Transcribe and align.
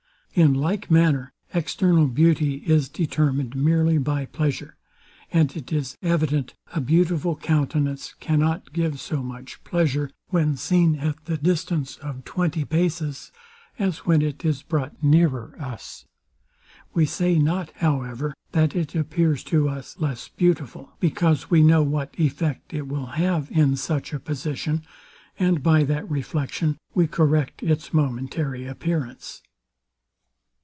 In 0.33 0.53
like 0.53 0.89
manner, 0.89 1.33
external 1.53 2.07
beauty 2.07 2.63
is 2.65 2.87
determined 2.87 3.53
merely 3.53 3.97
by 3.97 4.27
pleasure; 4.27 4.77
and 5.29 5.53
it 5.57 5.73
is 5.73 5.97
evident, 6.01 6.53
a 6.73 6.79
beautiful 6.79 7.35
countenance 7.35 8.15
cannot 8.21 8.71
give 8.71 8.97
so 9.01 9.21
much 9.21 9.61
pleasure, 9.65 10.09
when 10.29 10.55
seen 10.55 10.95
at 10.95 11.25
the 11.25 11.35
distance 11.35 11.97
of 11.97 12.23
twenty 12.23 12.63
paces, 12.63 13.33
as 13.77 14.05
when 14.05 14.21
it 14.21 14.45
is 14.45 14.63
brought 14.63 15.03
nearer 15.03 15.53
us. 15.59 16.05
We 16.93 17.05
say 17.05 17.37
not, 17.37 17.71
however, 17.75 18.33
that 18.53 18.73
it 18.73 18.95
appears 18.95 19.43
to 19.51 19.67
us 19.67 19.99
less 19.99 20.29
beautiful: 20.29 20.93
Because 21.01 21.49
we 21.49 21.61
know 21.61 21.83
what 21.83 22.17
effect 22.17 22.73
it 22.73 22.87
will 22.87 23.07
have 23.07 23.51
in 23.51 23.75
such 23.75 24.13
a 24.13 24.19
position, 24.19 24.83
and 25.37 25.61
by 25.61 25.83
that 25.83 26.09
reflection 26.09 26.77
we 26.95 27.05
correct 27.05 27.61
its 27.63 27.93
momentary 27.93 28.65
appearance. 28.65 29.41